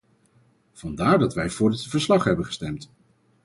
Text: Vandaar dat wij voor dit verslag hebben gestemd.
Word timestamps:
Vandaar 0.73 1.19
dat 1.19 1.33
wij 1.33 1.49
voor 1.49 1.69
dit 1.71 1.81
verslag 1.81 2.23
hebben 2.23 2.45
gestemd. 2.45 2.91